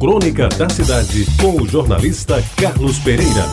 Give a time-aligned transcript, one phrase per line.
[0.00, 3.44] Crônica da Cidade, com o jornalista Carlos Pereira.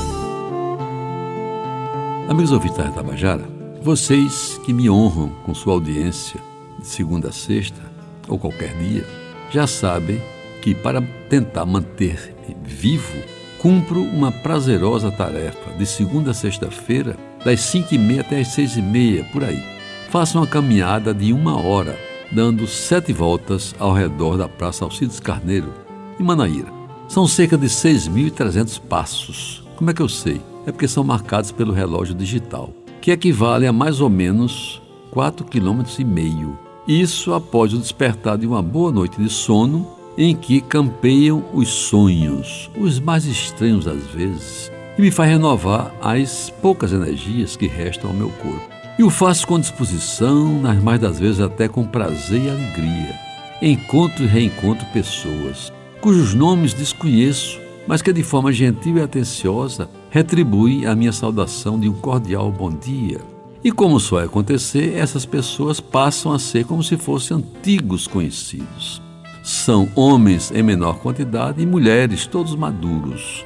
[2.30, 3.44] Amigos ouvintes da Tabajara,
[3.82, 6.40] vocês que me honram com sua audiência
[6.78, 7.82] de segunda a sexta,
[8.28, 9.04] ou qualquer dia,
[9.50, 10.22] já sabem
[10.62, 13.18] que para tentar manter vivo,
[13.58, 18.78] cumpro uma prazerosa tarefa de segunda a sexta-feira, das cinco e meia até as seis
[18.78, 19.64] e meia, por aí.
[20.12, 21.98] Faço uma caminhada de uma hora,
[22.32, 25.85] dando sete voltas ao redor da Praça Alcides Carneiro,
[26.20, 26.72] em Manaíra.
[27.08, 29.64] São cerca de 6.300 passos.
[29.76, 30.42] Como é que eu sei?
[30.66, 34.82] É porque são marcados pelo relógio digital, que equivale a mais ou menos
[35.14, 36.56] 4,5 km.
[36.88, 39.88] Isso após o despertar de uma boa noite de sono
[40.18, 46.50] em que campeiam os sonhos, os mais estranhos às vezes, e me faz renovar as
[46.62, 48.76] poucas energias que restam ao meu corpo.
[48.98, 53.20] E o faço com disposição, nas mais das vezes até com prazer e alegria.
[53.62, 55.72] Encontro e reencontro pessoas,
[56.06, 61.90] cujos nomes desconheço, mas que de forma gentil e atenciosa retribui a minha saudação de
[61.90, 63.20] um cordial bom dia.
[63.64, 69.02] E como só vai acontecer, essas pessoas passam a ser como se fossem antigos conhecidos.
[69.44, 73.44] São homens em menor quantidade e mulheres, todos maduros.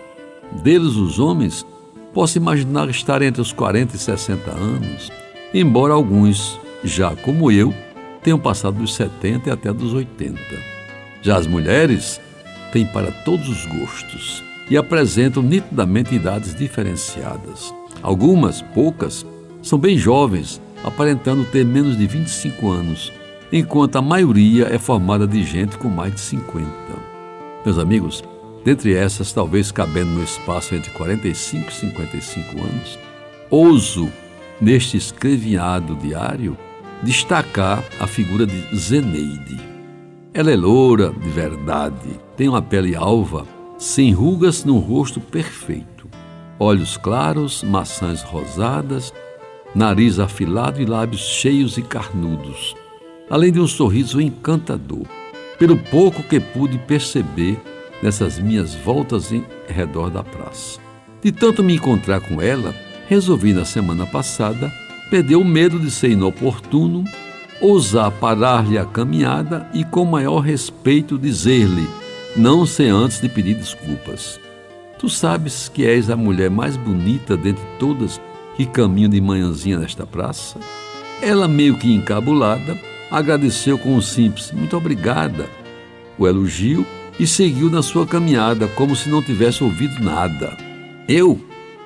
[0.61, 1.65] Deles, os homens,
[2.13, 5.09] posso imaginar estar entre os 40 e 60 anos,
[5.53, 7.73] embora alguns, já como eu,
[8.21, 10.37] tenham passado dos 70 e até dos 80.
[11.21, 12.19] Já as mulheres
[12.71, 17.73] tem para todos os gostos e apresentam nitidamente idades diferenciadas.
[18.01, 19.25] Algumas, poucas,
[19.61, 23.11] são bem jovens, aparentando ter menos de 25 anos,
[23.51, 26.69] enquanto a maioria é formada de gente com mais de 50.
[27.65, 28.23] Meus amigos,
[28.63, 32.99] dentre essas, talvez cabendo no espaço entre 45 e 55 anos,
[33.49, 34.09] ouso,
[34.61, 36.57] neste escrevinhado diário,
[37.01, 39.78] destacar a figura de Zeneide.
[40.31, 43.47] Ela é loura de verdade, tem uma pele alva,
[43.80, 46.08] sem rugas num rosto perfeito,
[46.59, 49.11] olhos claros, maçãs rosadas,
[49.73, 52.76] nariz afilado e lábios cheios e carnudos,
[53.27, 55.05] além de um sorriso encantador.
[55.58, 57.59] Pelo pouco que pude perceber
[58.02, 60.80] nessas minhas voltas em redor da praça.
[61.21, 62.73] De tanto me encontrar com ela,
[63.08, 64.71] resolvi na semana passada
[65.09, 67.03] perder o medo de ser inoportuno,
[67.61, 71.87] ousar parar-lhe a caminhada e, com maior respeito, dizer-lhe
[72.36, 74.39] não sem antes de pedir desculpas.
[74.97, 78.20] Tu sabes que és a mulher mais bonita dentre todas
[78.55, 80.59] que caminham de manhãzinha nesta praça?
[81.21, 82.77] Ela, meio que encabulada,
[83.09, 85.47] agradeceu com um simples muito obrigada,
[86.17, 86.86] o elogio
[87.20, 90.55] e seguiu na sua caminhada como se não tivesse ouvido nada.
[91.08, 91.39] Eu,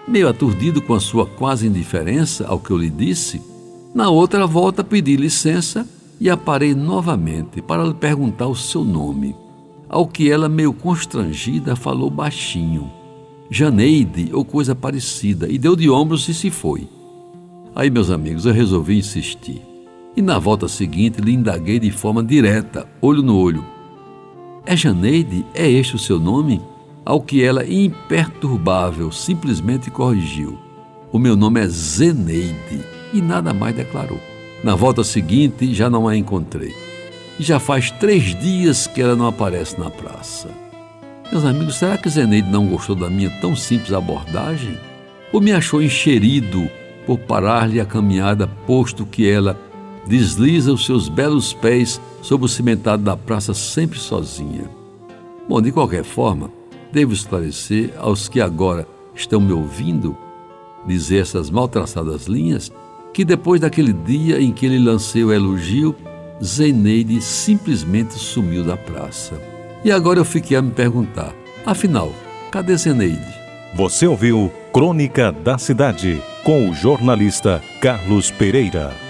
[0.07, 3.41] meio aturdido com a sua quase indiferença ao que eu lhe disse,
[3.93, 5.87] na outra volta pedi licença
[6.19, 9.35] e aparei novamente para lhe perguntar o seu nome
[9.93, 12.91] ao que ela, meio constrangida, falou baixinho.
[13.47, 16.89] Janeide ou coisa parecida, e deu de ombros e se foi.
[17.75, 19.61] Aí, meus amigos, eu resolvi insistir.
[20.17, 23.63] E na volta seguinte lhe indaguei de forma direta, olho no olho.
[24.65, 25.45] É Janeide?
[25.53, 26.59] É este o seu nome?
[27.05, 30.57] Ao que ela, imperturbável, simplesmente corrigiu.
[31.11, 32.92] O meu nome é Zeneide.
[33.13, 34.19] E nada mais declarou.
[34.63, 36.73] Na volta seguinte, já não a encontrei
[37.39, 40.49] e já faz três dias que ela não aparece na praça.
[41.31, 44.77] Meus amigos, será que Zeneide não gostou da minha tão simples abordagem?
[45.31, 46.69] Ou me achou encherido
[47.05, 49.59] por parar-lhe a caminhada, posto que ela
[50.05, 54.69] desliza os seus belos pés sobre o cimentado da praça sempre sozinha?
[55.49, 56.51] Bom, de qualquer forma,
[56.91, 60.15] devo esclarecer aos que agora estão me ouvindo
[60.85, 62.71] dizer essas mal traçadas linhas
[63.13, 65.95] que depois daquele dia em que ele lancei o elogio
[66.43, 69.39] Zeneide simplesmente sumiu da praça.
[69.83, 71.33] E agora eu fiquei a me perguntar:
[71.65, 72.11] afinal,
[72.51, 73.33] cadê Zeneide?
[73.75, 79.02] Você ouviu Crônica da Cidade com o jornalista Carlos Pereira.